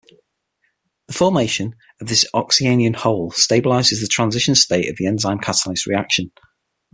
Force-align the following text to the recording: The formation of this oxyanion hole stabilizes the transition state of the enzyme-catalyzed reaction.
The 1.05 1.13
formation 1.13 1.75
of 2.01 2.07
this 2.07 2.25
oxyanion 2.33 2.95
hole 2.95 3.29
stabilizes 3.33 4.01
the 4.01 4.07
transition 4.11 4.55
state 4.55 4.89
of 4.89 4.95
the 4.97 5.05
enzyme-catalyzed 5.05 5.85
reaction. 5.85 6.31